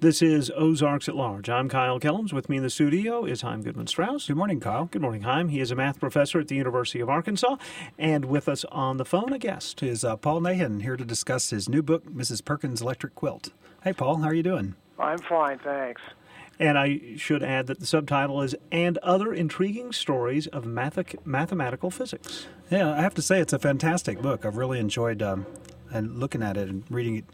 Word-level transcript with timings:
This 0.00 0.22
is 0.22 0.48
Ozarks 0.54 1.08
at 1.08 1.16
Large. 1.16 1.48
I'm 1.48 1.68
Kyle 1.68 1.98
Kellams. 1.98 2.32
With 2.32 2.48
me 2.48 2.58
in 2.58 2.62
the 2.62 2.70
studio 2.70 3.24
is 3.24 3.40
Chaim 3.40 3.62
Goodman 3.62 3.88
Strauss. 3.88 4.28
Good 4.28 4.36
morning, 4.36 4.60
Kyle. 4.60 4.84
Good 4.84 5.02
morning, 5.02 5.22
Heim. 5.22 5.48
He 5.48 5.58
is 5.58 5.72
a 5.72 5.74
math 5.74 5.98
professor 5.98 6.38
at 6.38 6.46
the 6.46 6.54
University 6.54 7.00
of 7.00 7.08
Arkansas. 7.08 7.56
And 7.98 8.26
with 8.26 8.48
us 8.48 8.64
on 8.66 8.98
the 8.98 9.04
phone, 9.04 9.32
a 9.32 9.40
guest 9.40 9.82
is 9.82 10.04
uh, 10.04 10.14
Paul 10.16 10.42
Nahin, 10.42 10.82
here 10.82 10.96
to 10.96 11.04
discuss 11.04 11.50
his 11.50 11.68
new 11.68 11.82
book, 11.82 12.04
Mrs. 12.04 12.44
Perkins' 12.44 12.80
Electric 12.80 13.16
Quilt. 13.16 13.50
Hey, 13.82 13.92
Paul, 13.92 14.18
how 14.18 14.28
are 14.28 14.34
you 14.34 14.44
doing? 14.44 14.76
I'm 15.00 15.18
fine, 15.18 15.58
thanks. 15.58 16.00
And 16.60 16.78
I 16.78 17.16
should 17.16 17.42
add 17.42 17.66
that 17.66 17.80
the 17.80 17.86
subtitle 17.86 18.40
is 18.40 18.54
And 18.70 18.98
Other 18.98 19.34
Intriguing 19.34 19.90
Stories 19.90 20.46
of 20.46 20.64
Math- 20.64 21.26
Mathematical 21.26 21.90
Physics. 21.90 22.46
Yeah, 22.70 22.92
I 22.92 23.00
have 23.00 23.14
to 23.14 23.22
say 23.22 23.40
it's 23.40 23.52
a 23.52 23.58
fantastic 23.58 24.22
book. 24.22 24.46
I've 24.46 24.58
really 24.58 24.78
enjoyed 24.78 25.22
um, 25.22 25.44
and 25.90 26.20
looking 26.20 26.44
at 26.44 26.56
it 26.56 26.68
and 26.68 26.84
reading 26.88 27.16
it. 27.16 27.24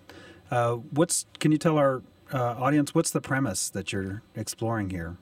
Uh, 0.50 0.76
what's 0.76 1.26
can 1.40 1.52
you 1.52 1.58
tell 1.58 1.76
our 1.76 2.02
uh, 2.32 2.38
audience, 2.38 2.94
what's 2.94 3.10
the 3.10 3.20
premise 3.20 3.68
that 3.70 3.92
you're 3.92 4.22
exploring 4.34 4.90
here? 4.90 5.16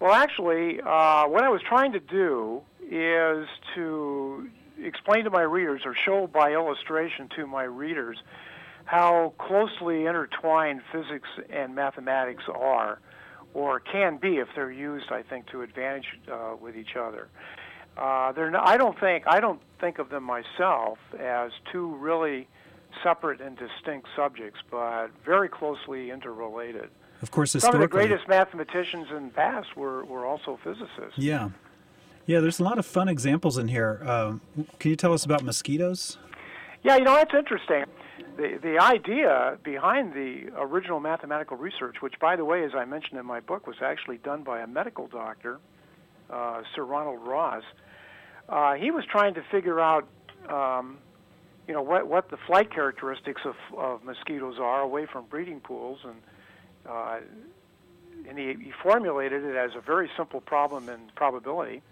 Well, 0.00 0.12
actually, 0.12 0.80
uh, 0.80 1.26
what 1.28 1.44
I 1.44 1.48
was 1.48 1.62
trying 1.66 1.92
to 1.92 2.00
do 2.00 2.62
is 2.90 3.46
to 3.74 4.48
explain 4.82 5.24
to 5.24 5.30
my 5.30 5.42
readers 5.42 5.82
or 5.84 5.94
show 6.04 6.26
by 6.26 6.52
illustration 6.52 7.28
to 7.36 7.46
my 7.46 7.62
readers 7.62 8.18
how 8.84 9.32
closely 9.38 10.04
intertwined 10.04 10.82
physics 10.92 11.28
and 11.48 11.74
mathematics 11.74 12.44
are, 12.54 12.98
or 13.54 13.80
can 13.80 14.18
be 14.18 14.36
if 14.36 14.48
they're 14.54 14.72
used, 14.72 15.10
I 15.10 15.22
think, 15.22 15.46
to 15.52 15.62
advantage 15.62 16.06
uh, 16.30 16.56
with 16.60 16.76
each 16.76 16.96
other. 16.96 17.28
Uh, 17.96 18.32
they're 18.32 18.50
not, 18.50 18.68
I 18.68 18.76
don't 18.76 18.98
think 18.98 19.24
I 19.26 19.40
don't 19.40 19.60
think 19.80 19.98
of 19.98 20.10
them 20.10 20.24
myself 20.24 20.98
as 21.18 21.52
two 21.72 21.94
really 21.96 22.48
separate 23.02 23.40
and 23.40 23.56
distinct 23.56 24.08
subjects, 24.16 24.60
but 24.70 25.08
very 25.24 25.48
closely 25.48 26.10
interrelated. 26.10 26.90
Of 27.22 27.30
course, 27.30 27.52
some 27.52 27.74
of 27.74 27.80
the 27.80 27.88
greatest 27.88 28.28
mathematicians 28.28 29.06
in 29.10 29.28
the 29.28 29.32
past 29.34 29.76
were, 29.76 30.04
were 30.04 30.26
also 30.26 30.58
physicists. 30.62 31.16
Yeah, 31.16 31.50
yeah. 32.26 32.40
There's 32.40 32.58
a 32.58 32.64
lot 32.64 32.78
of 32.78 32.84
fun 32.84 33.08
examples 33.08 33.56
in 33.56 33.68
here. 33.68 34.02
Uh, 34.04 34.34
can 34.78 34.90
you 34.90 34.96
tell 34.96 35.12
us 35.12 35.24
about 35.24 35.42
mosquitoes? 35.42 36.18
Yeah, 36.82 36.96
you 36.96 37.04
know 37.04 37.14
that's 37.14 37.32
interesting. 37.32 37.84
The 38.36 38.58
the 38.62 38.78
idea 38.78 39.58
behind 39.62 40.12
the 40.12 40.50
original 40.56 41.00
mathematical 41.00 41.56
research, 41.56 42.02
which 42.02 42.18
by 42.20 42.36
the 42.36 42.44
way, 42.44 42.64
as 42.64 42.72
I 42.74 42.84
mentioned 42.84 43.18
in 43.18 43.24
my 43.24 43.40
book, 43.40 43.66
was 43.66 43.76
actually 43.80 44.18
done 44.18 44.42
by 44.42 44.60
a 44.60 44.66
medical 44.66 45.06
doctor, 45.06 45.60
uh, 46.28 46.62
Sir 46.74 46.84
Ronald 46.84 47.26
Ross. 47.26 47.62
Uh, 48.48 48.74
he 48.74 48.90
was 48.90 49.04
trying 49.10 49.32
to 49.34 49.42
figure 49.50 49.80
out 49.80 50.06
um, 50.50 50.98
you 51.66 51.74
know 51.74 51.82
what 51.82 52.08
what 52.08 52.30
the 52.30 52.36
flight 52.36 52.72
characteristics 52.72 53.42
of, 53.44 53.54
of 53.76 54.04
mosquitoes 54.04 54.56
are 54.58 54.80
away 54.80 55.06
from 55.06 55.24
breeding 55.26 55.60
pools, 55.60 55.98
and 56.04 56.16
uh, 56.88 57.20
and 58.28 58.38
he, 58.38 58.54
he 58.62 58.72
formulated 58.82 59.44
it 59.44 59.56
as 59.56 59.72
a 59.76 59.80
very 59.80 60.10
simple 60.16 60.40
problem 60.40 60.88
in 60.88 61.10
probability. 61.14 61.82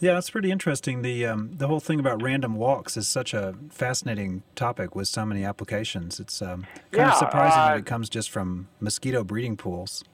Yeah, 0.00 0.14
that's 0.14 0.30
pretty 0.30 0.50
interesting. 0.50 1.02
The 1.02 1.26
um, 1.26 1.50
the 1.56 1.66
whole 1.66 1.80
thing 1.80 2.00
about 2.00 2.22
random 2.22 2.56
walks 2.56 2.96
is 2.96 3.08
such 3.08 3.34
a 3.34 3.54
fascinating 3.70 4.42
topic 4.54 4.94
with 4.94 5.08
so 5.08 5.24
many 5.24 5.44
applications. 5.44 6.20
It's 6.20 6.40
um, 6.42 6.62
kind 6.90 7.08
yeah, 7.08 7.12
of 7.12 7.16
surprising 7.16 7.60
uh, 7.60 7.68
that 7.68 7.78
it 7.78 7.86
comes 7.86 8.08
just 8.08 8.30
from 8.30 8.68
mosquito 8.80 9.24
breeding 9.24 9.56
pools. 9.56 10.04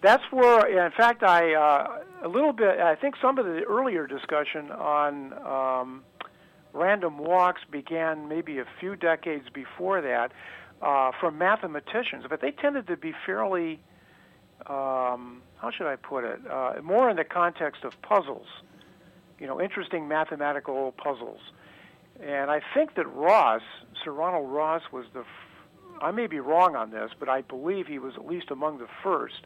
That's 0.00 0.22
where, 0.30 0.86
in 0.86 0.92
fact, 0.92 1.22
I 1.22 1.54
uh, 1.54 2.02
a 2.22 2.28
little 2.28 2.52
bit. 2.52 2.80
I 2.80 2.94
think 2.94 3.16
some 3.20 3.38
of 3.38 3.46
the 3.46 3.62
earlier 3.64 4.06
discussion 4.06 4.70
on 4.70 5.32
um, 5.44 6.04
random 6.88 7.18
walks 7.18 7.60
began 7.70 8.28
maybe 8.28 8.58
a 8.58 8.64
few 8.80 8.96
decades 8.96 9.44
before 9.52 10.00
that 10.00 10.32
uh, 10.80 11.10
from 11.20 11.36
mathematicians, 11.36 12.24
but 12.30 12.40
they 12.40 12.50
tended 12.50 12.86
to 12.86 12.96
be 12.96 13.12
fairly, 13.26 13.78
um, 14.66 15.42
how 15.58 15.70
should 15.70 15.86
I 15.86 15.96
put 15.96 16.24
it, 16.24 16.40
uh, 16.50 16.80
more 16.82 17.10
in 17.10 17.16
the 17.16 17.24
context 17.24 17.84
of 17.84 17.92
puzzles, 18.00 18.46
you 19.38 19.46
know, 19.46 19.60
interesting 19.60 20.08
mathematical 20.08 20.92
puzzles. 20.92 21.40
And 22.22 22.50
I 22.50 22.62
think 22.74 22.94
that 22.94 23.06
Ross, 23.14 23.60
Sir 24.02 24.12
Ronald 24.12 24.50
Ross, 24.50 24.82
was 24.90 25.04
the, 25.12 25.20
f- 25.20 26.00
I 26.00 26.10
may 26.10 26.26
be 26.26 26.40
wrong 26.40 26.74
on 26.74 26.90
this, 26.90 27.10
but 27.20 27.28
I 27.28 27.42
believe 27.42 27.86
he 27.86 27.98
was 27.98 28.14
at 28.16 28.26
least 28.26 28.50
among 28.50 28.78
the 28.78 28.88
first 29.02 29.42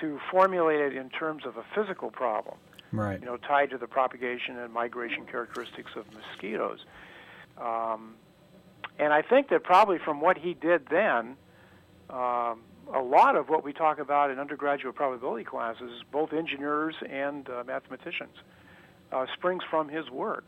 to 0.00 0.18
formulate 0.32 0.80
it 0.80 0.96
in 0.96 1.10
terms 1.10 1.44
of 1.46 1.56
a 1.56 1.64
physical 1.76 2.10
problem 2.10 2.56
right. 2.98 3.20
you 3.20 3.26
know, 3.26 3.36
tied 3.36 3.70
to 3.70 3.78
the 3.78 3.86
propagation 3.86 4.58
and 4.58 4.72
migration 4.72 5.24
characteristics 5.26 5.90
of 5.96 6.04
mosquitoes. 6.12 6.80
Um, 7.58 8.14
and 8.98 9.12
I 9.12 9.22
think 9.22 9.48
that 9.50 9.62
probably 9.62 9.98
from 9.98 10.20
what 10.20 10.38
he 10.38 10.54
did 10.54 10.86
then, 10.90 11.36
um, 12.10 12.60
a 12.94 13.02
lot 13.02 13.36
of 13.36 13.48
what 13.48 13.64
we 13.64 13.72
talk 13.72 13.98
about 13.98 14.30
in 14.30 14.38
undergraduate 14.38 14.94
probability 14.94 15.44
classes, 15.44 16.02
both 16.12 16.32
engineers 16.32 16.94
and 17.08 17.48
uh, 17.48 17.64
mathematicians, 17.66 18.36
uh, 19.12 19.26
springs 19.34 19.62
from 19.68 19.88
his 19.88 20.08
work. 20.10 20.46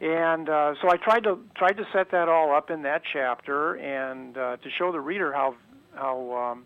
And 0.00 0.48
uh, 0.48 0.74
so 0.82 0.90
I 0.90 0.96
tried 0.96 1.22
to 1.24 1.38
tried 1.56 1.76
to 1.76 1.86
set 1.92 2.10
that 2.10 2.28
all 2.28 2.54
up 2.54 2.70
in 2.70 2.82
that 2.82 3.02
chapter 3.12 3.74
and 3.74 4.36
uh, 4.36 4.56
to 4.56 4.70
show 4.76 4.90
the 4.90 5.00
reader 5.00 5.32
how 5.32 5.54
how 5.94 6.52
um, 6.52 6.64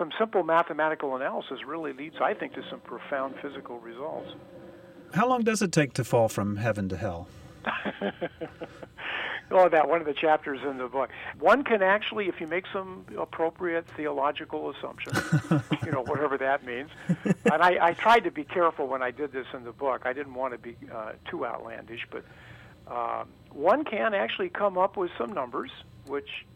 some 0.00 0.10
simple 0.18 0.42
mathematical 0.42 1.14
analysis 1.14 1.58
really 1.66 1.92
leads, 1.92 2.16
I 2.22 2.32
think, 2.32 2.54
to 2.54 2.62
some 2.70 2.80
profound 2.80 3.34
physical 3.42 3.78
results. 3.80 4.30
How 5.12 5.28
long 5.28 5.42
does 5.42 5.60
it 5.60 5.72
take 5.72 5.92
to 5.94 6.04
fall 6.04 6.28
from 6.28 6.56
heaven 6.56 6.88
to 6.88 6.96
hell? 6.96 7.28
oh, 9.50 9.68
that 9.68 9.90
one 9.90 10.00
of 10.00 10.06
the 10.06 10.14
chapters 10.14 10.60
in 10.66 10.78
the 10.78 10.88
book. 10.88 11.10
One 11.38 11.64
can 11.64 11.82
actually, 11.82 12.28
if 12.28 12.40
you 12.40 12.46
make 12.46 12.64
some 12.72 13.04
appropriate 13.18 13.86
theological 13.94 14.70
assumptions, 14.70 15.18
you 15.84 15.92
know, 15.92 16.02
whatever 16.02 16.38
that 16.38 16.64
means. 16.64 16.88
And 17.26 17.62
I, 17.62 17.88
I 17.88 17.92
tried 17.92 18.24
to 18.24 18.30
be 18.30 18.44
careful 18.44 18.86
when 18.86 19.02
I 19.02 19.10
did 19.10 19.32
this 19.32 19.48
in 19.52 19.64
the 19.64 19.72
book. 19.72 20.06
I 20.06 20.14
didn't 20.14 20.32
want 20.32 20.54
to 20.54 20.58
be 20.58 20.78
uh, 20.90 21.12
too 21.30 21.44
outlandish, 21.44 22.06
but 22.10 22.24
um, 22.90 23.28
one 23.50 23.84
can 23.84 24.14
actually 24.14 24.48
come 24.48 24.78
up 24.78 24.96
with 24.96 25.10
some 25.18 25.34
numbers, 25.34 25.70
which, 26.06 26.46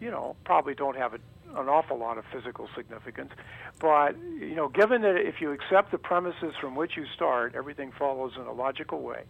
you 0.00 0.10
know, 0.10 0.34
probably 0.44 0.74
don't 0.74 0.96
have 0.96 1.14
a 1.14 1.20
an 1.58 1.68
awful 1.68 1.98
lot 1.98 2.18
of 2.18 2.24
physical 2.32 2.68
significance. 2.76 3.32
But 3.80 4.16
you 4.38 4.54
know, 4.54 4.68
given 4.68 5.02
that 5.02 5.16
if 5.16 5.40
you 5.40 5.52
accept 5.52 5.90
the 5.90 5.98
premises 5.98 6.54
from 6.60 6.74
which 6.74 6.96
you 6.96 7.04
start, 7.14 7.54
everything 7.54 7.92
follows 7.98 8.32
in 8.36 8.42
a 8.42 8.52
logical 8.52 9.02
way, 9.02 9.24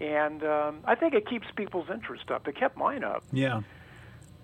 and 0.00 0.42
um, 0.44 0.80
I 0.84 0.94
think 0.94 1.14
it 1.14 1.28
keeps 1.28 1.46
people's 1.56 1.88
interest 1.92 2.30
up. 2.30 2.48
It 2.48 2.56
kept 2.56 2.76
mine 2.76 3.04
up. 3.04 3.22
Yeah. 3.32 3.62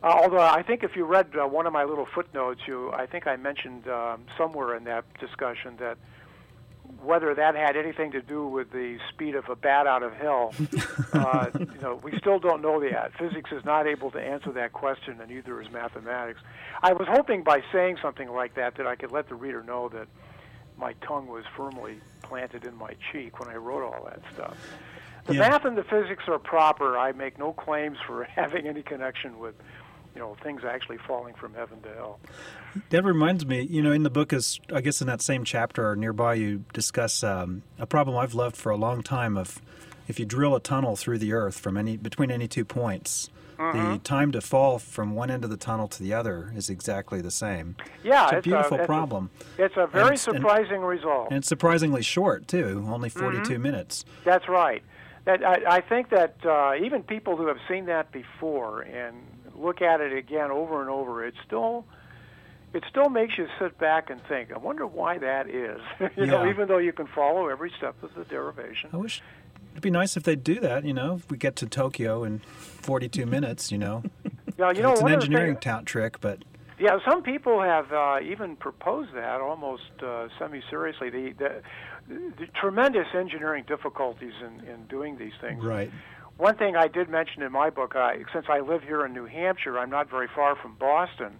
Uh, 0.03 0.09
although 0.23 0.41
I 0.41 0.63
think 0.63 0.85
if 0.85 0.95
you 0.95 1.05
read 1.05 1.29
uh, 1.37 1.47
one 1.47 1.67
of 1.67 1.73
my 1.73 1.85
little 1.85 2.07
footnotes, 2.15 2.61
you 2.67 2.93
I 2.93 3.07
think 3.07 3.27
I 3.27 3.37
mentioned 3.37 3.89
um, 3.89 4.25
somewhere 4.37 4.77
in 4.77 4.85
that 4.85 5.05
discussion 5.19 5.77
that 5.79 5.97
whether 7.03 7.35
that 7.35 7.55
had 7.55 7.77
anything 7.77 8.13
to 8.13 8.23
do 8.23 8.47
with 8.47 8.71
the 8.73 8.99
speed 9.13 9.35
of 9.35 9.49
a 9.49 9.57
bat 9.57 9.87
out 9.87 10.03
of 10.03 10.13
hell, 10.15 10.53
uh, 11.13 11.51
you 11.59 11.81
know, 11.81 12.01
we 12.03 12.17
still 12.19 12.39
don't 12.39 12.63
know 12.63 12.81
that. 12.81 13.13
Physics 13.19 13.51
is 13.53 13.65
not 13.65 13.87
able 13.87 14.11
to 14.13 14.21
answer 14.21 14.53
that 14.53 14.73
question, 14.73 15.21
and 15.21 15.31
neither 15.31 15.61
is 15.61 15.71
mathematics. 15.71 16.41
I 16.83 16.93
was 16.93 17.07
hoping 17.09 17.43
by 17.43 17.63
saying 17.73 17.99
something 18.03 18.29
like 18.31 18.55
that 18.55 18.77
that 18.77 18.87
I 18.87 18.97
could 18.97 19.13
let 19.13 19.29
the 19.29 19.35
reader 19.35 19.63
know 19.63 19.89
that 19.91 20.09
my 20.79 20.93
tongue 21.07 21.27
was 21.27 21.45
firmly 21.57 22.01
planted 22.23 22.65
in 22.65 22.75
my 22.77 22.95
cheek 23.13 23.39
when 23.41 23.49
I 23.49 23.57
wrote 23.57 23.83
all 23.85 24.05
that 24.05 24.21
stuff. 24.35 24.57
The 25.27 25.35
Yeah. 25.35 25.49
math 25.49 25.65
and 25.65 25.77
the 25.77 25.85
physics 25.85 26.25
are 26.29 26.39
proper. 26.39 26.99
I 26.99 27.13
make 27.13 27.39
no 27.39 27.53
claims 27.53 27.99
for 28.07 28.25
having 28.37 28.67
any 28.67 28.83
connection 28.83 29.39
with, 29.39 29.55
you 30.17 30.23
know, 30.23 30.35
things 30.43 30.63
actually 30.65 30.97
falling 31.07 31.35
from 31.35 31.53
heaven 31.53 31.81
to 31.83 31.89
hell. 31.95 32.19
That 32.89 33.05
reminds 33.05 33.45
me, 33.45 33.61
you 33.63 33.83
know, 33.83 33.93
in 33.93 34.03
the 34.03 34.11
book 34.11 34.33
is, 34.33 34.59
I 34.73 34.81
guess, 34.81 35.01
in 35.03 35.07
that 35.09 35.21
same 35.21 35.45
chapter 35.45 35.91
or 35.91 35.95
nearby, 35.95 36.35
you 36.35 36.65
discuss 36.73 37.23
um, 37.23 37.63
a 37.79 37.87
problem 37.87 38.17
I've 38.17 38.33
loved 38.35 38.57
for 38.57 38.71
a 38.71 38.77
long 38.77 39.03
time 39.03 39.37
of 39.37 39.61
if 40.09 40.19
you 40.19 40.25
drill 40.25 40.55
a 40.57 40.61
tunnel 40.61 40.97
through 40.97 41.19
the 41.19 41.35
earth 41.35 41.59
from 41.59 41.77
any 41.77 41.97
between 41.99 42.31
any 42.31 42.49
two 42.49 42.65
points, 42.65 43.29
Mm-hmm. 43.59 43.93
the 43.93 43.99
time 44.01 44.33
to 44.33 44.43
fall 44.43 44.79
from 44.79 45.15
one 45.15 45.31
end 45.31 45.43
of 45.43 45.49
the 45.49 45.57
tunnel 45.57 45.89
to 45.89 46.03
the 46.03 46.13
other 46.13 46.53
is 46.55 46.69
exactly 46.69 47.23
the 47.23 47.31
same. 47.31 47.75
Yeah, 48.05 48.25
it's 48.29 48.33
a 48.47 48.51
beautiful 48.51 48.77
it's 48.77 48.85
problem, 48.87 49.31
It's 49.57 49.75
a 49.79 49.87
very 49.87 50.05
it's- 50.13 50.27
and- 50.27 50.37
surprising 50.37 50.83
result. 50.83 51.29
and 51.31 51.39
it's 51.39 51.49
surprisingly 51.49 52.03
short 52.03 52.49
too, 52.49 52.85
only 52.87 53.09
Mm-hmm. 53.09 53.19
42 53.19 53.59
minutes. 53.59 54.05
That's 54.25 54.47
right. 54.47 54.83
That 55.25 55.43
I, 55.43 55.77
I 55.77 55.81
think 55.81 56.11
that 56.11 56.37
uh, 56.45 56.75
even 56.85 57.03
people 57.03 57.39
who 57.39 57.47
have 57.47 57.57
seen 57.67 57.87
that 57.87 58.13
before 58.13 58.83
and 58.83 59.17
look 59.59 59.83
at 59.83 60.01
it 60.01 60.13
again 60.17 60.51
over 60.51 60.81
and 60.81 60.91
over, 60.91 61.25
it 61.25 61.35
still 61.47 61.85
it 62.75 62.85
still 62.91 63.09
makes 63.09 63.39
you 63.39 63.47
sit 63.59 63.79
back 63.79 64.11
and 64.11 64.21
think. 64.29 64.53
I 64.53 64.59
wonder 64.59 64.87
why 64.87 65.19
that 65.19 65.49
is. 65.49 65.81
you 66.17 66.27
know, 66.27 66.49
even 66.49 66.69
though 66.69 66.79
you 66.79 66.93
can 66.93 67.07
follow 67.07 67.49
every 67.49 67.73
step 67.79 68.01
of 68.03 68.15
the 68.15 68.25
derivation. 68.25 68.91
I 68.93 68.99
wish 68.99 69.23
it'd 69.73 69.83
be 69.83 69.91
nice 69.91 70.17
if 70.17 70.25
they'd 70.25 70.45
do 70.45 70.61
that. 70.61 70.85
You 70.85 70.93
know, 70.93 71.15
if 71.15 71.31
we 71.31 71.39
get 71.39 71.57
to 71.57 71.67
Tokyo 71.67 72.25
in 72.25 72.41
42 72.41 73.25
minutes, 73.37 73.73
you 73.73 73.79
know, 73.79 74.03
Yeah, 74.59 74.73
you 74.73 74.83
know, 74.83 74.93
it's 74.93 75.01
an 75.01 75.05
one 75.05 75.13
of 75.13 75.21
the 75.21 75.27
engineering 75.27 75.57
tout 75.59 75.87
trick, 75.87 76.21
but 76.21 76.45
Yeah, 76.79 76.99
some 77.09 77.23
people 77.23 77.63
have 77.63 77.91
uh, 77.93 78.19
even 78.23 78.57
proposed 78.57 79.15
that 79.15 79.41
almost 79.41 80.03
uh, 80.03 80.29
semi-seriously. 80.39 81.11
The, 81.11 81.33
the, 81.39 81.63
the 82.39 82.47
tremendous 82.61 83.07
engineering 83.15 83.65
difficulties 83.67 84.35
in, 84.41 84.67
in 84.69 84.87
doing 84.87 85.17
these 85.19 85.33
things. 85.41 85.65
right. 85.65 85.91
One 86.37 86.57
thing 86.57 86.77
I 86.77 86.87
did 86.89 87.09
mention 87.09 87.43
in 87.43 87.51
my 87.53 87.71
book, 87.71 87.97
I, 87.97 88.23
since 88.33 88.47
I 88.49 88.61
live 88.61 88.83
here 88.83 89.05
in 89.07 89.15
New 89.15 89.25
Hampshire, 89.25 89.79
I'm 89.79 89.89
not 89.91 90.11
very 90.11 90.29
far 90.35 90.55
from 90.57 90.75
Boston. 90.75 91.39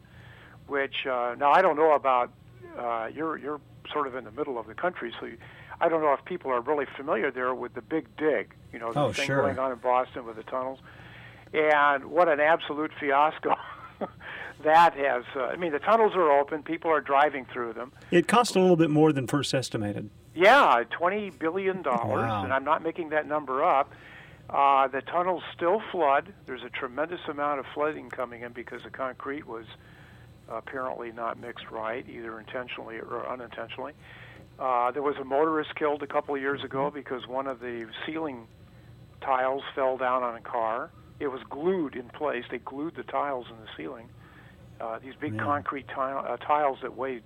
which 0.69 1.07
uh, 1.07 1.35
now 1.39 1.53
I 1.53 1.63
don't 1.63 1.77
know 1.77 1.93
about. 1.95 2.31
Uh, 2.79 3.09
you're 3.15 3.37
you're 3.39 3.61
sort 3.93 4.07
of 4.07 4.15
in 4.17 4.25
the 4.25 4.31
middle 4.33 4.59
of 4.59 4.67
the 4.67 4.75
country, 4.75 5.13
so 5.21 5.27
you, 5.27 5.39
I 5.81 5.89
don't 5.89 6.01
know 6.03 6.13
if 6.13 6.25
people 6.25 6.51
are 6.51 6.61
really 6.61 6.87
familiar 6.97 7.31
there 7.31 7.55
with 7.55 7.75
the 7.75 7.83
Big 7.83 8.07
Dig. 8.17 8.53
You 8.73 8.79
know, 8.81 8.93
the 8.93 9.01
Oh, 9.01 9.13
thing 9.13 9.27
sure. 9.27 9.43
going 9.43 9.59
on 9.59 9.71
in 9.73 9.79
Boston 9.79 10.27
with 10.27 10.37
the 10.37 10.43
tunnels, 10.43 10.81
and 11.55 12.07
what 12.07 12.29
an 12.29 12.41
absolute 12.41 12.91
fiasco. 12.99 13.55
that 14.65 14.95
has. 14.95 15.25
Uh, 15.37 15.45
I 15.45 15.57
mean, 15.57 15.73
the 15.73 15.79
tunnels 15.79 16.13
are 16.17 16.31
open. 16.41 16.63
People 16.63 16.91
are 16.91 17.01
driving 17.01 17.47
through 17.53 17.75
them. 17.75 17.93
It 18.11 18.27
cost 18.29 18.57
a 18.57 18.61
little 18.61 18.77
bit 18.77 18.91
more 18.91 19.13
than 19.13 19.27
first 19.27 19.55
estimated. 19.55 20.11
Yeah, 20.35 20.83
twenty 20.91 21.31
billion 21.31 21.83
dollars, 21.83 22.23
Wow. 22.29 22.45
and 22.45 22.53
I'm 22.53 22.65
not 22.65 22.83
making 22.83 23.11
that 23.11 23.27
number 23.29 23.63
up. 23.63 23.93
Uh, 24.49 24.87
the 24.89 25.01
tunnels 25.03 25.43
still 25.55 25.83
flood. 25.91 26.33
There's 26.47 26.63
a 26.63 26.71
tremendous 26.71 27.21
amount 27.29 27.61
of 27.61 27.67
flooding 27.75 28.11
coming 28.11 28.43
in 28.43 28.53
because 28.53 28.83
the 28.85 28.91
concrete 28.91 29.47
was 29.47 29.65
apparently 30.49 31.11
not 31.11 31.41
mixed 31.41 31.71
right, 31.71 32.09
either 32.09 32.39
intentionally 32.39 32.97
or 32.99 33.29
unintentionally. 33.29 33.93
Uh, 34.59 34.91
there 34.93 35.03
was 35.03 35.17
a 35.21 35.25
motorist 35.25 35.75
killed 35.75 36.03
a 36.03 36.07
couple 36.07 36.35
of 36.35 36.41
years 36.41 36.63
ago 36.65 36.91
because 36.91 37.27
one 37.27 37.47
of 37.47 37.61
the 37.61 37.89
ceiling 38.07 38.47
tiles 39.21 39.63
fell 39.75 39.99
down 39.99 40.23
on 40.23 40.37
a 40.37 40.41
car. 40.41 40.91
It 41.19 41.29
was 41.29 41.41
glued 41.51 41.97
in 41.97 42.09
place. 42.11 42.45
They 42.51 42.59
glued 42.59 42.95
the 42.97 43.03
tiles 43.03 43.47
in 43.51 43.57
the 43.57 43.69
ceiling. 43.77 44.09
Uh, 44.81 44.99
these 44.99 45.15
big 45.21 45.33
Man. 45.35 45.45
concrete 45.45 45.89
tile, 45.89 46.25
uh, 46.27 46.37
tiles 46.37 46.79
that 46.83 46.97
weigh 46.97 47.17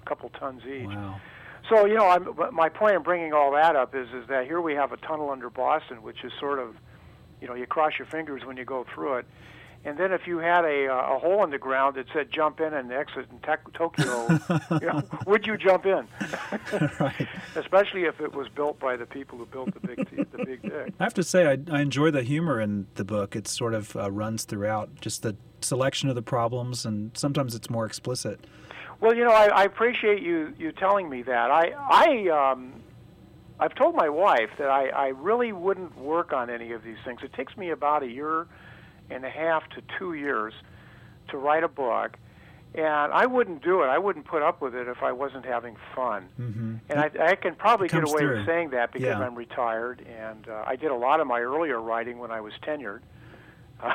a 0.00 0.04
couple 0.08 0.28
tons 0.30 0.62
each. 0.64 0.86
Wow. 0.86 1.20
So 1.68 1.84
you 1.86 1.94
know, 1.94 2.08
I'm, 2.08 2.54
my 2.54 2.68
point 2.68 2.96
in 2.96 3.02
bringing 3.02 3.32
all 3.32 3.52
that 3.52 3.76
up 3.76 3.94
is 3.94 4.08
is 4.14 4.28
that 4.28 4.46
here 4.46 4.60
we 4.60 4.74
have 4.74 4.92
a 4.92 4.96
tunnel 4.96 5.30
under 5.30 5.50
Boston, 5.50 6.02
which 6.02 6.24
is 6.24 6.32
sort 6.38 6.58
of, 6.58 6.76
you 7.40 7.48
know, 7.48 7.54
you 7.54 7.66
cross 7.66 7.92
your 7.98 8.06
fingers 8.06 8.44
when 8.44 8.56
you 8.56 8.64
go 8.64 8.86
through 8.94 9.18
it, 9.18 9.26
and 9.84 9.96
then 9.98 10.12
if 10.12 10.26
you 10.26 10.38
had 10.38 10.64
a 10.64 10.88
uh, 10.88 11.16
a 11.16 11.18
hole 11.18 11.44
in 11.44 11.50
the 11.50 11.58
ground 11.58 11.96
that 11.96 12.06
said 12.12 12.32
jump 12.32 12.60
in 12.60 12.74
and 12.74 12.90
exit 12.90 13.26
in 13.30 13.38
Tokyo, 13.72 14.28
you 14.80 14.86
know, 14.86 15.02
would 15.26 15.46
you 15.46 15.56
jump 15.56 15.86
in? 15.86 16.06
right. 17.00 17.28
Especially 17.54 18.04
if 18.04 18.20
it 18.20 18.34
was 18.34 18.48
built 18.48 18.78
by 18.80 18.96
the 18.96 19.06
people 19.06 19.38
who 19.38 19.46
built 19.46 19.72
the 19.74 19.80
big 19.80 20.30
the 20.32 20.44
big 20.44 20.62
dig. 20.62 20.94
I 20.98 21.04
have 21.04 21.14
to 21.14 21.22
say, 21.22 21.46
I, 21.46 21.58
I 21.70 21.80
enjoy 21.80 22.10
the 22.10 22.22
humor 22.22 22.60
in 22.60 22.86
the 22.94 23.04
book. 23.04 23.36
It 23.36 23.46
sort 23.46 23.74
of 23.74 23.94
uh, 23.94 24.10
runs 24.10 24.44
throughout, 24.44 25.00
just 25.00 25.22
the 25.22 25.36
selection 25.60 26.08
of 26.08 26.14
the 26.14 26.22
problems, 26.22 26.84
and 26.84 27.16
sometimes 27.16 27.54
it's 27.54 27.70
more 27.70 27.86
explicit. 27.86 28.40
Well, 29.00 29.14
you 29.14 29.24
know, 29.24 29.30
I, 29.32 29.46
I 29.46 29.62
appreciate 29.64 30.22
you 30.22 30.52
you 30.58 30.72
telling 30.72 31.08
me 31.08 31.22
that. 31.22 31.50
I 31.50 31.72
I 31.90 32.28
um, 32.52 32.72
I've 33.60 33.74
told 33.74 33.94
my 33.94 34.08
wife 34.08 34.50
that 34.58 34.68
I, 34.68 34.88
I 34.88 35.08
really 35.08 35.52
wouldn't 35.52 35.96
work 35.98 36.32
on 36.32 36.50
any 36.50 36.72
of 36.72 36.82
these 36.82 36.98
things. 37.04 37.20
It 37.22 37.32
takes 37.32 37.56
me 37.56 37.70
about 37.70 38.02
a 38.02 38.08
year 38.08 38.46
and 39.10 39.24
a 39.24 39.30
half 39.30 39.68
to 39.70 39.82
two 39.98 40.14
years 40.14 40.54
to 41.28 41.36
write 41.38 41.64
a 41.64 41.68
book, 41.68 42.16
and 42.74 43.12
I 43.12 43.26
wouldn't 43.26 43.62
do 43.62 43.82
it. 43.82 43.86
I 43.86 43.98
wouldn't 43.98 44.26
put 44.26 44.42
up 44.42 44.60
with 44.60 44.74
it 44.74 44.86
if 44.88 45.02
I 45.02 45.12
wasn't 45.12 45.44
having 45.44 45.76
fun. 45.94 46.28
Mm-hmm. 46.38 46.76
And 46.88 47.00
I, 47.00 47.10
I 47.20 47.34
can 47.34 47.54
probably 47.54 47.88
get 47.88 48.04
away 48.04 48.20
through. 48.20 48.36
with 48.38 48.46
saying 48.46 48.70
that 48.70 48.92
because 48.92 49.06
Yeah. 49.06 49.18
I'm 49.20 49.34
retired, 49.34 50.04
and 50.06 50.48
uh, 50.48 50.64
I 50.66 50.76
did 50.76 50.90
a 50.90 50.96
lot 50.96 51.20
of 51.20 51.26
my 51.26 51.40
earlier 51.40 51.80
writing 51.80 52.18
when 52.18 52.30
I 52.30 52.40
was 52.40 52.52
tenured. 52.62 53.00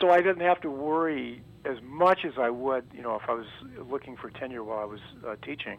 so 0.00 0.10
I 0.10 0.20
didn't 0.20 0.40
have 0.42 0.60
to 0.62 0.70
worry 0.70 1.42
as 1.64 1.78
much 1.82 2.24
as 2.24 2.32
I 2.38 2.50
would, 2.50 2.84
you 2.94 3.02
know, 3.02 3.16
if 3.16 3.28
I 3.28 3.32
was 3.32 3.46
looking 3.90 4.16
for 4.16 4.30
tenure 4.30 4.62
while 4.62 4.78
I 4.78 4.84
was 4.84 5.00
uh, 5.26 5.36
teaching. 5.42 5.78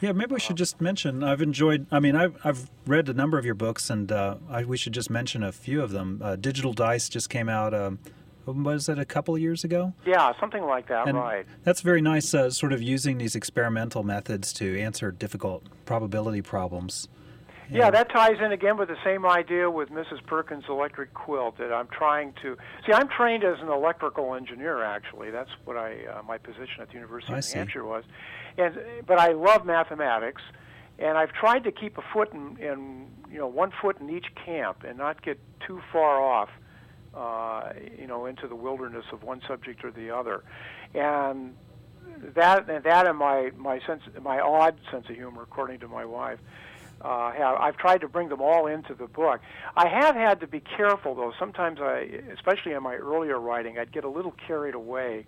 Yeah, 0.00 0.12
maybe 0.12 0.34
we 0.34 0.40
should 0.40 0.56
just 0.56 0.80
mention. 0.80 1.22
I've 1.24 1.42
enjoyed. 1.42 1.86
I 1.90 2.00
mean, 2.00 2.16
I've 2.16 2.36
I've 2.44 2.70
read 2.86 3.08
a 3.08 3.14
number 3.14 3.38
of 3.38 3.44
your 3.44 3.54
books, 3.54 3.90
and 3.90 4.10
uh, 4.10 4.36
I, 4.48 4.64
we 4.64 4.76
should 4.76 4.92
just 4.92 5.10
mention 5.10 5.42
a 5.42 5.52
few 5.52 5.82
of 5.82 5.90
them. 5.90 6.20
Uh, 6.22 6.36
Digital 6.36 6.72
Dice 6.72 7.08
just 7.08 7.30
came 7.30 7.48
out. 7.48 7.74
Um, 7.74 7.98
was 8.46 8.88
it 8.88 8.98
a 8.98 9.06
couple 9.06 9.34
of 9.34 9.40
years 9.40 9.64
ago? 9.64 9.94
Yeah, 10.04 10.32
something 10.38 10.64
like 10.64 10.88
that, 10.88 11.08
And 11.08 11.16
right? 11.16 11.46
That's 11.62 11.80
very 11.80 12.02
nice. 12.02 12.34
Uh, 12.34 12.50
sort 12.50 12.72
of 12.74 12.82
using 12.82 13.16
these 13.16 13.34
experimental 13.34 14.02
methods 14.02 14.52
to 14.54 14.78
answer 14.78 15.10
difficult 15.10 15.64
probability 15.86 16.42
problems. 16.42 17.08
Yeah, 17.70 17.90
that 17.90 18.10
ties 18.10 18.36
in 18.44 18.52
again 18.52 18.76
with 18.76 18.88
the 18.88 18.98
same 19.04 19.24
idea 19.24 19.70
with 19.70 19.90
Mrs. 19.90 20.24
Perkins' 20.26 20.64
electric 20.68 21.14
quilt 21.14 21.58
that 21.58 21.72
I'm 21.72 21.88
trying 21.88 22.34
to 22.42 22.56
see. 22.86 22.92
I'm 22.92 23.08
trained 23.08 23.44
as 23.44 23.58
an 23.60 23.68
electrical 23.68 24.34
engineer. 24.34 24.82
Actually, 24.82 25.30
that's 25.30 25.50
what 25.64 25.76
I 25.76 26.04
uh, 26.04 26.22
my 26.22 26.38
position 26.38 26.82
at 26.82 26.88
the 26.88 26.94
University 26.94 27.32
I 27.32 27.38
of 27.38 27.44
see. 27.44 27.58
Hampshire 27.58 27.84
was, 27.84 28.04
and 28.58 28.78
but 29.06 29.18
I 29.18 29.32
love 29.32 29.64
mathematics, 29.64 30.42
and 30.98 31.16
I've 31.16 31.32
tried 31.32 31.64
to 31.64 31.72
keep 31.72 31.96
a 31.98 32.02
foot 32.12 32.32
in, 32.32 32.56
in 32.58 33.06
you 33.30 33.38
know 33.38 33.48
one 33.48 33.72
foot 33.80 33.98
in 34.00 34.10
each 34.10 34.26
camp 34.44 34.84
and 34.86 34.98
not 34.98 35.22
get 35.22 35.40
too 35.66 35.80
far 35.90 36.20
off, 36.20 36.50
uh, 37.14 37.72
you 37.98 38.06
know, 38.06 38.26
into 38.26 38.46
the 38.46 38.56
wilderness 38.56 39.06
of 39.12 39.22
one 39.22 39.40
subject 39.48 39.84
or 39.84 39.90
the 39.90 40.10
other, 40.10 40.44
and 40.94 41.54
that 42.34 42.68
and 42.68 42.84
that 42.84 43.06
and 43.06 43.18
my 43.18 43.50
my 43.56 43.80
sense 43.86 44.02
my 44.22 44.38
odd 44.38 44.78
sense 44.90 45.08
of 45.08 45.16
humor, 45.16 45.42
according 45.42 45.80
to 45.80 45.88
my 45.88 46.04
wife. 46.04 46.38
Uh, 47.00 47.32
have, 47.32 47.56
I've 47.56 47.76
tried 47.76 48.00
to 48.00 48.08
bring 48.08 48.28
them 48.28 48.40
all 48.40 48.66
into 48.66 48.94
the 48.94 49.06
book. 49.06 49.40
I 49.76 49.88
have 49.88 50.14
had 50.14 50.40
to 50.40 50.46
be 50.46 50.60
careful, 50.60 51.14
though. 51.14 51.32
Sometimes 51.38 51.80
I, 51.80 52.08
especially 52.32 52.72
in 52.72 52.82
my 52.82 52.94
earlier 52.94 53.38
writing, 53.38 53.78
I'd 53.78 53.92
get 53.92 54.04
a 54.04 54.08
little 54.08 54.34
carried 54.46 54.74
away. 54.74 55.26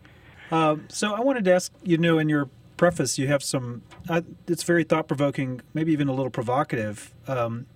Uh, 0.50 0.76
so 0.88 1.12
I 1.14 1.20
wanted 1.20 1.44
to 1.44 1.54
ask. 1.54 1.72
You 1.82 1.98
know, 1.98 2.18
in 2.18 2.28
your 2.28 2.48
preface, 2.76 3.18
you 3.18 3.26
have 3.26 3.42
some. 3.42 3.82
Uh, 4.08 4.22
it's 4.46 4.62
very 4.62 4.84
thought 4.84 5.08
provoking, 5.08 5.60
maybe 5.74 5.92
even 5.92 6.08
a 6.08 6.12
little 6.12 6.30
provocative. 6.30 7.12
Um, 7.26 7.66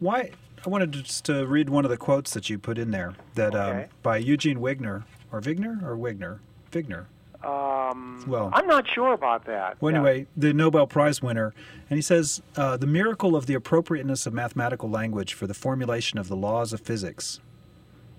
why? 0.00 0.30
I 0.66 0.68
wanted 0.68 0.92
to 0.94 1.02
just 1.02 1.24
to 1.26 1.46
read 1.46 1.68
one 1.70 1.84
of 1.84 1.90
the 1.90 1.96
quotes 1.96 2.32
that 2.34 2.50
you 2.50 2.58
put 2.58 2.78
in 2.78 2.90
there 2.90 3.14
that 3.34 3.54
Okay. 3.54 3.84
um, 3.84 3.88
by 4.02 4.16
Eugene 4.16 4.58
Wigner 4.58 5.04
or 5.30 5.40
Wigner 5.40 5.80
or 5.84 5.96
Wigner 5.96 6.40
Wigner. 6.72 7.06
Um, 7.44 8.24
Well- 8.26 8.50
I'm 8.52 8.66
not 8.66 8.84
sure 8.88 9.12
about 9.12 9.44
that. 9.44 9.80
Well, 9.80 9.92
Yeah. 9.92 9.98
anyway, 9.98 10.26
the 10.36 10.52
Nobel 10.52 10.86
Prize 10.86 11.22
winner, 11.22 11.54
and 11.88 11.96
he 11.96 12.02
says 12.02 12.42
uh, 12.56 12.76
the 12.76 12.86
miracle 12.86 13.36
of 13.36 13.46
the 13.46 13.54
appropriateness 13.54 14.26
of 14.26 14.32
mathematical 14.34 14.90
language 14.90 15.34
for 15.34 15.46
the 15.46 15.54
formulation 15.54 16.18
of 16.18 16.28
the 16.28 16.36
laws 16.36 16.72
of 16.72 16.80
physics 16.80 17.40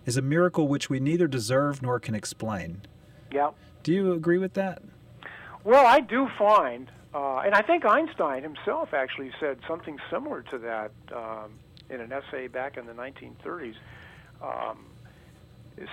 is 0.05 0.15
a 0.15 0.21
miracle 0.21 0.67
which 0.67 0.89
we 0.89 0.99
neither 0.99 1.27
deserve 1.27 1.81
nor 1.81 1.99
can 1.99 2.15
explain. 2.15 2.81
Yeah. 3.31 3.51
Do 3.83 3.93
you 3.93 4.13
agree 4.13 4.37
with 4.37 4.53
that? 4.53 4.81
Well, 5.65 5.85
I 5.85 5.99
do 5.99 6.27
find, 6.37 6.89
uh, 7.13 7.39
and 7.39 7.53
I 7.53 7.61
think 7.61 7.85
Einstein 7.85 8.41
himself 8.43 8.93
actually 8.93 9.31
said 9.39 9.59
something 9.67 9.99
similar 10.09 10.41
to 10.43 10.57
that 10.59 10.91
um, 11.13 11.51
in 11.89 11.99
an 11.99 12.13
essay 12.13 12.47
back 12.47 12.77
in 12.77 12.85
the 12.85 12.93
1930s. 12.93 13.75
Um, 14.41 14.85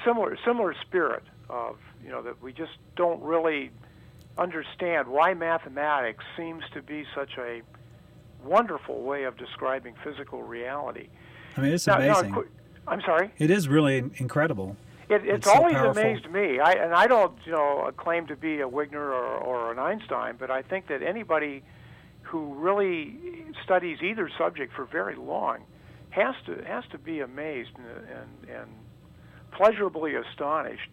similar, 0.04 0.36
similar 0.44 0.74
spirit 0.86 1.22
of 1.48 1.76
you 2.04 2.10
know 2.10 2.22
that 2.22 2.42
we 2.42 2.52
just 2.52 2.72
don't 2.96 3.22
really 3.22 3.70
understand 4.38 5.08
why 5.08 5.34
mathematics 5.34 6.24
seems 6.36 6.62
to 6.74 6.82
be 6.82 7.04
such 7.14 7.30
a 7.38 7.62
wonderful 8.44 9.02
way 9.02 9.24
of 9.24 9.36
describing 9.36 9.94
physical 10.04 10.42
reality. 10.42 11.08
I 11.56 11.60
mean, 11.62 11.72
it's 11.72 11.86
Now- 11.86 11.98
now, 11.98 12.12
amazing. 12.20 12.32
qu- 12.34 12.48
I'm 12.86 13.00
sorry. 13.00 13.32
It 13.38 13.50
is 13.50 13.68
really 13.68 13.98
incredible. 14.18 14.76
It, 15.08 15.22
it's, 15.24 15.38
It's 15.38 15.46
always 15.48 15.74
powerful. 15.74 16.02
amazed 16.02 16.30
me. 16.30 16.58
I, 16.60 16.72
and 16.72 16.92
I 16.92 17.06
don't, 17.06 17.32
you 17.44 17.52
know, 17.52 17.90
claim 17.96 18.26
to 18.26 18.36
be 18.36 18.60
a 18.60 18.68
Wigner 18.68 18.94
or, 18.96 19.24
or 19.38 19.72
an 19.72 19.78
Einstein, 19.78 20.34
but 20.38 20.50
I 20.50 20.62
think 20.62 20.88
that 20.88 21.02
anybody 21.02 21.62
who 22.22 22.54
really 22.54 23.16
studies 23.64 23.98
either 24.02 24.28
subject 24.36 24.72
for 24.74 24.84
very 24.84 25.14
long 25.16 25.58
has 26.10 26.34
to 26.46 26.62
has 26.66 26.84
to 26.90 26.98
be 26.98 27.20
amazed 27.20 27.70
and, 27.76 27.86
and, 28.08 28.56
and 28.60 28.70
pleasurably 29.56 30.14
astonished 30.14 30.88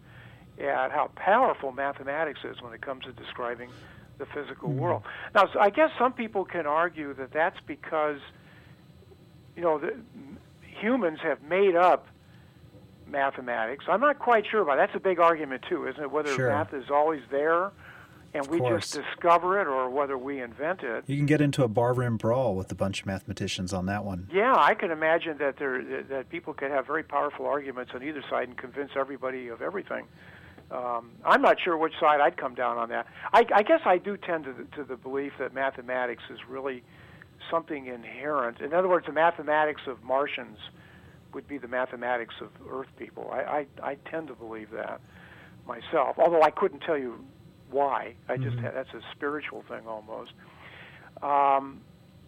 at 0.58 0.90
how 0.90 1.10
powerful 1.16 1.72
mathematics 1.72 2.40
is 2.44 2.60
when 2.62 2.72
it 2.72 2.80
comes 2.80 3.04
to 3.04 3.12
describing 3.12 3.70
the 4.18 4.26
physical 4.26 4.70
hmm. 4.70 4.78
world. 4.78 5.02
Now, 5.34 5.48
so 5.52 5.58
I 5.58 5.70
guess 5.70 5.90
some 5.98 6.12
people 6.12 6.44
can 6.44 6.66
argue 6.66 7.14
that 7.14 7.32
that's 7.32 7.58
because, 7.66 8.20
you 9.56 9.62
know, 9.62 9.78
the, 9.78 9.94
humans 10.62 11.18
have 11.22 11.42
made 11.42 11.76
up 11.76 12.06
mathematics. 13.06 13.84
I'm 13.88 14.00
not 14.00 14.18
quite 14.18 14.44
sure 14.50 14.62
about. 14.62 14.76
That's 14.76 14.94
a 14.94 15.00
big 15.00 15.18
argument 15.18 15.64
too, 15.68 15.86
isn't 15.86 16.02
it? 16.02 16.10
Whether 16.10 16.34
Sure. 16.34 16.48
math 16.48 16.72
is 16.72 16.90
always 16.90 17.22
there, 17.30 17.70
and 18.34 18.46
we 18.48 18.58
just 18.60 18.92
discover 18.92 19.60
it, 19.60 19.66
or 19.66 19.88
whether 19.88 20.18
we 20.18 20.42
invent 20.42 20.82
it. 20.82 21.04
You 21.06 21.16
can 21.16 21.26
get 21.26 21.40
into 21.40 21.62
a 21.62 21.68
barroom 21.68 22.16
brawl 22.16 22.56
with 22.56 22.70
a 22.72 22.74
bunch 22.74 23.00
of 23.00 23.06
mathematicians 23.06 23.72
on 23.72 23.86
that 23.86 24.04
one. 24.04 24.28
Yeah, 24.32 24.54
I 24.56 24.74
can 24.74 24.90
imagine 24.90 25.38
that 25.38 25.56
there 25.58 25.82
that 26.10 26.28
people 26.28 26.52
could 26.52 26.70
have 26.70 26.86
very 26.86 27.04
powerful 27.04 27.46
arguments 27.46 27.92
on 27.94 28.02
either 28.02 28.22
side 28.28 28.48
and 28.48 28.58
convince 28.58 28.90
everybody 28.96 29.48
of 29.48 29.62
everything. 29.62 30.06
Um, 30.70 31.10
I'm 31.24 31.42
not 31.42 31.58
sure 31.62 31.76
which 31.76 31.92
side 32.00 32.20
I'd 32.20 32.36
come 32.36 32.54
down 32.54 32.78
on 32.78 32.88
that. 32.88 33.06
I, 33.32 33.44
I 33.54 33.62
guess 33.62 33.80
I 33.84 33.98
do 33.98 34.16
tend 34.16 34.44
to 34.44 34.52
the, 34.52 34.64
to 34.76 34.84
the 34.84 34.96
belief 34.96 35.32
that 35.38 35.54
mathematics 35.54 36.22
is 36.30 36.38
really 36.48 36.82
something 37.50 37.86
inherent. 37.86 38.60
In 38.60 38.72
other 38.72 38.88
words, 38.88 39.06
the 39.06 39.12
mathematics 39.12 39.82
of 39.86 40.02
Martians 40.02 40.58
would 41.34 41.46
be 41.46 41.58
the 41.58 41.68
mathematics 41.68 42.34
of 42.40 42.48
Earth 42.70 42.88
people. 42.98 43.30
I, 43.30 43.66
I, 43.82 43.90
I 43.90 43.94
tend 44.10 44.28
to 44.28 44.34
believe 44.34 44.70
that 44.70 45.00
myself, 45.66 46.16
although 46.18 46.42
I 46.42 46.50
couldn't 46.50 46.80
tell 46.80 46.98
you 46.98 47.24
why. 47.70 48.14
I 48.28 48.36
just 48.36 48.56
Mhm. 48.56 48.74
that's 48.74 48.92
a 48.94 49.00
spiritual 49.12 49.62
thing 49.62 49.86
almost. 49.86 50.32
Um, 51.22 51.82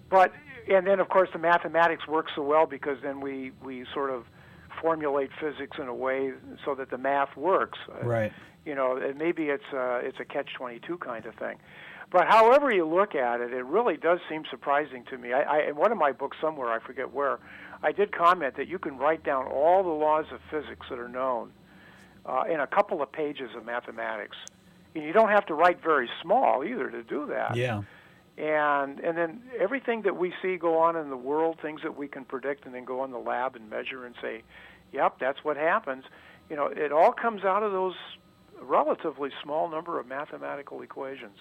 but 0.09 0.33
and 0.69 0.87
then 0.87 1.01
of 1.01 1.09
course 1.09 1.29
the 1.33 1.39
mathematics 1.39 2.07
works 2.07 2.33
so 2.35 2.43
well 2.43 2.67
because 2.67 3.01
then 3.03 3.21
we 3.21 3.53
we 3.63 3.85
sort 3.93 4.11
of 4.11 4.27
formulate 4.81 5.31
physics 5.41 5.79
in 5.79 5.89
a 5.89 5.95
way 5.95 6.33
so 6.65 6.75
that 6.75 6.91
the 6.91 6.99
math 6.99 7.35
works. 7.37 7.79
Uh, 7.89 8.07
Right. 8.07 8.33
You 8.67 8.75
know, 8.75 8.97
and 8.97 9.17
maybe 9.17 9.49
it's 9.49 9.73
a, 9.73 10.01
it's 10.03 10.19
a 10.19 10.25
catch-22 10.25 10.99
kind 10.99 11.25
of 11.25 11.35
thing. 11.37 11.57
But 12.11 12.27
however 12.27 12.71
you 12.73 12.85
look 12.85 13.15
at 13.15 13.41
it, 13.41 13.53
it 13.53 13.65
really 13.65 13.97
does 13.97 14.19
seem 14.29 14.45
surprising 14.51 15.05
to 15.05 15.17
me. 15.17 15.33
I, 15.33 15.43
I, 15.43 15.59
in 15.69 15.77
one 15.77 15.93
of 15.93 15.99
my 15.99 16.11
books 16.13 16.37
somewhere, 16.41 16.71
I 16.71 16.81
forget 16.81 17.13
where, 17.13 17.39
I 17.83 17.93
did 17.93 18.11
comment 18.13 18.57
that 18.57 18.67
you 18.67 18.79
can 18.79 18.99
write 18.99 19.23
down 19.23 19.47
all 19.47 19.83
the 19.85 19.89
laws 19.89 20.27
of 20.33 20.41
physics 20.51 20.87
that 20.91 20.99
are 20.99 21.09
known 21.09 21.53
uh, 22.27 22.43
in 22.53 22.59
a 22.61 22.67
couple 22.67 23.01
of 23.03 23.11
pages 23.13 23.51
of 23.57 23.65
mathematics. 23.65 24.37
And 24.97 25.05
you 25.05 25.13
don't 25.13 25.29
have 25.29 25.45
to 25.47 25.55
write 25.55 25.83
very 25.83 26.09
small 26.23 26.65
either 26.65 26.91
to 26.91 27.03
do 27.03 27.27
that 27.27 27.55
Yeah. 27.55 27.83
and 28.39 28.99
and 28.99 29.17
then 29.17 29.43
everything 29.59 30.03
that 30.03 30.17
we 30.17 30.33
see 30.41 30.57
go 30.57 30.79
on 30.79 30.97
in 30.97 31.11
the 31.11 31.17
world, 31.17 31.59
things 31.61 31.83
that 31.83 31.97
we 31.97 32.09
can 32.09 32.25
predict, 32.25 32.65
and 32.65 32.75
then 32.75 32.85
go 32.87 33.05
in 33.05 33.11
the 33.11 33.19
lab 33.19 33.57
and 33.57 33.69
measure 33.71 34.07
and 34.07 34.15
say, 34.23 34.43
"Yep, 34.93 35.19
that's 35.19 35.45
what 35.45 35.57
happens." 35.59 36.05
You 36.49 36.57
know, 36.57 36.67
it 36.67 36.93
all 36.93 37.13
comes 37.13 37.45
out 37.45 37.63
of 37.63 37.73
those 37.73 37.95
relatively 38.61 39.31
small 39.43 39.69
number 39.69 40.01
of 40.01 40.07
mathematical 40.07 40.81
equations, 40.81 41.39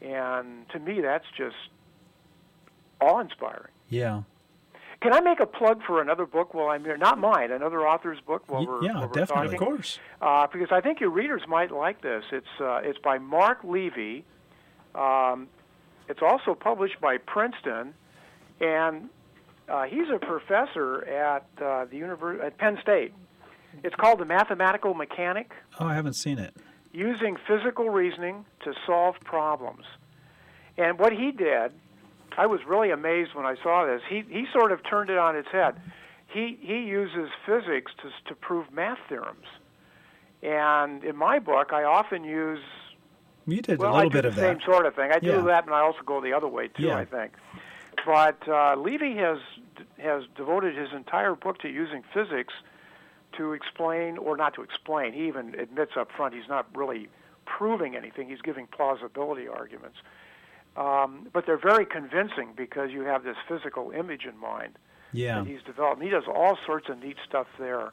and 0.00 0.66
to 0.70 0.78
me, 0.78 1.02
that's 1.02 1.26
just 1.36 1.56
awe-inspiring. 3.00 3.72
Yeah. 3.88 4.22
Can 5.00 5.14
I 5.14 5.20
make 5.20 5.40
a 5.40 5.46
plug 5.46 5.82
for 5.86 6.02
another 6.02 6.26
book 6.26 6.52
while 6.52 6.68
I'm 6.68 6.84
here? 6.84 6.96
Not 6.98 7.18
mine, 7.18 7.50
another 7.52 7.86
author's 7.88 8.20
book 8.20 8.42
while 8.48 8.66
we're, 8.66 8.82
yeah, 8.84 8.92
while 8.94 9.02
we're 9.08 9.12
definitely. 9.14 9.56
talking 9.56 9.62
Of 9.68 9.74
course. 9.76 9.98
uh, 10.20 10.46
because 10.52 10.68
I 10.70 10.80
think 10.82 11.00
your 11.00 11.08
readers 11.10 11.42
might 11.48 11.70
like 11.70 12.02
this. 12.02 12.24
It's 12.32 12.46
uh, 12.60 12.80
it's 12.84 12.98
by 12.98 13.18
Mark 13.18 13.64
Levi. 13.64 14.20
Um, 14.94 15.48
it's 16.08 16.20
also 16.22 16.54
published 16.54 17.00
by 17.00 17.16
Princeton, 17.16 17.94
and 18.60 19.08
uh, 19.68 19.84
he's 19.84 20.08
a 20.14 20.18
professor 20.18 21.04
at 21.06 21.46
uh, 21.62 21.86
the 21.86 21.96
univer- 22.00 22.44
at 22.44 22.58
Penn 22.58 22.78
State. 22.82 23.14
It's 23.84 23.94
called 23.94 24.18
the 24.18 24.24
Mathematical 24.26 24.92
Mechanic: 24.92 25.52
Oh, 25.78 25.86
I 25.86 25.94
haven't 25.94 26.14
seen 26.14 26.38
it. 26.38 26.54
Using 26.92 27.36
Physical 27.46 27.88
Reasoning 27.88 28.44
to 28.64 28.74
Solve 28.86 29.14
Problems. 29.24 29.84
And 30.76 30.98
what 30.98 31.12
he 31.12 31.30
did, 31.30 31.72
I 32.38 32.46
was 32.46 32.60
really 32.66 32.90
amazed 32.90 33.34
when 33.34 33.46
I 33.46 33.56
saw 33.62 33.84
this. 33.86 34.02
He 34.08 34.24
he 34.28 34.46
sort 34.52 34.72
of 34.72 34.80
turned 34.88 35.10
it 35.10 35.18
on 35.18 35.36
its 35.36 35.48
head. 35.50 35.74
He 36.26 36.58
he 36.60 36.78
uses 36.80 37.30
physics 37.46 37.92
to 38.02 38.10
to 38.28 38.34
prove 38.34 38.70
math 38.72 38.98
theorems. 39.08 39.46
And 40.42 41.04
in 41.04 41.16
my 41.16 41.38
book, 41.38 41.72
I 41.72 41.84
often 41.84 42.24
use 42.24 42.60
You 43.46 43.60
did 43.60 43.78
well, 43.78 43.92
a 43.92 43.96
little 43.96 44.10
do 44.10 44.18
bit 44.18 44.22
the 44.22 44.28
of 44.28 44.34
same 44.36 44.54
that. 44.58 44.64
sort 44.64 44.86
of 44.86 44.94
thing. 44.94 45.10
I 45.12 45.18
do 45.18 45.26
Yeah. 45.28 45.40
that, 45.42 45.64
and 45.66 45.74
I 45.74 45.80
also 45.80 46.00
go 46.04 46.20
the 46.20 46.32
other 46.32 46.48
way 46.48 46.68
too. 46.68 46.84
Yeah. 46.84 46.96
I 46.96 47.04
think, 47.04 47.32
but 48.06 48.46
uh, 48.48 48.76
Levi 48.76 49.14
has 49.16 49.38
has 49.98 50.22
devoted 50.36 50.76
his 50.76 50.88
entire 50.94 51.34
book 51.34 51.58
to 51.58 51.68
using 51.68 52.02
physics 52.14 52.54
to 53.36 53.52
explain, 53.52 54.18
or 54.18 54.36
not 54.36 54.54
to 54.54 54.62
explain. 54.62 55.12
He 55.12 55.26
even 55.28 55.54
admits 55.58 55.92
up 55.96 56.10
front 56.16 56.34
he's 56.34 56.48
not 56.48 56.66
really 56.74 57.08
proving 57.46 57.96
anything. 57.96 58.28
He's 58.28 58.40
giving 58.40 58.66
plausibility 58.66 59.46
arguments, 59.48 59.98
um, 60.76 61.28
but 61.32 61.46
they're 61.46 61.58
very 61.58 61.84
convincing 61.86 62.50
because 62.56 62.90
you 62.90 63.02
have 63.02 63.24
this 63.24 63.36
physical 63.48 63.90
image 63.90 64.24
in 64.24 64.36
mind 64.38 64.78
Yeah. 65.12 65.40
that 65.40 65.46
he's 65.46 65.62
developed. 65.62 65.96
And 66.00 66.04
he 66.04 66.10
does 66.10 66.24
all 66.32 66.56
sorts 66.66 66.88
of 66.88 66.98
neat 67.02 67.16
stuff 67.28 67.46
there 67.58 67.92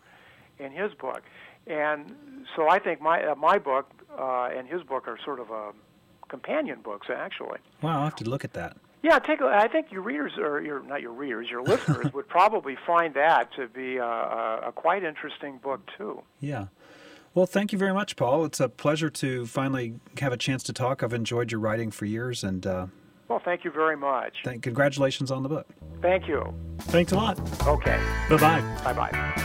in 0.60 0.72
his 0.72 0.94
book. 0.94 1.22
And 1.66 2.16
so 2.56 2.70
I 2.70 2.80
think 2.80 3.02
my 3.02 3.24
uh, 3.24 3.36
my 3.36 3.58
book 3.58 3.90
uh, 4.18 4.50
and 4.56 4.68
his 4.68 4.84
book 4.84 5.08
are 5.08 5.18
sort 5.26 5.40
of 5.40 5.52
uh, 5.52 5.72
companion 6.30 6.80
books, 6.82 7.08
actually. 7.10 7.60
Wow, 7.82 7.98
I'll 8.00 8.04
have 8.06 8.16
to 8.18 8.30
look 8.30 8.46
at 8.46 8.54
that. 8.54 8.78
Yeah, 9.04 9.20
take. 9.20 9.42
A, 9.42 9.46
I 9.46 9.68
think 9.68 9.92
your 9.92 10.02
readers, 10.02 10.34
or 10.38 10.62
your 10.62 10.82
not 10.82 11.02
your 11.02 11.12
readers, 11.12 11.50
your 11.50 11.62
listeners 11.64 12.12
would 12.14 12.28
probably 12.28 12.78
find 12.86 13.14
that 13.16 13.54
to 13.56 13.68
be 13.68 13.98
a, 13.98 14.04
a, 14.06 14.60
a 14.68 14.72
quite 14.72 15.04
interesting 15.04 15.58
book 15.58 15.82
too. 15.98 16.22
Yeah. 16.40 16.68
Well, 17.34 17.46
thank 17.46 17.72
you 17.72 17.78
very 17.78 17.94
much, 17.94 18.16
Paul. 18.16 18.46
It's 18.46 18.60
a 18.60 18.68
pleasure 18.70 19.10
to 19.12 19.46
finally 19.46 19.96
have 20.20 20.34
a 20.34 20.38
chance 20.38 20.64
to 20.64 20.74
talk. 20.74 21.04
I've 21.04 21.14
enjoyed 21.14 21.52
your 21.52 21.62
writing 21.62 21.92
for 21.92 22.06
years, 22.06 22.44
and 22.44 22.66
uh, 22.66 22.88
Well, 23.28 23.42
thank 23.44 23.64
you 23.64 23.72
very 23.72 23.96
much. 23.98 24.34
th- 24.44 24.62
congratulations 24.62 25.30
on 25.32 25.44
the 25.44 25.50
book. 25.50 25.68
Thank 26.02 26.28
you. 26.28 26.54
Thanks 26.80 27.12
a 27.12 27.16
lot. 27.16 27.40
Okay. 27.68 28.00
Bye 28.30 28.38
bye. 28.38 28.62
Bye 28.84 28.94
bye. 28.94 29.44